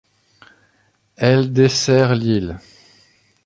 [1.19, 2.57] L' dessert l'île.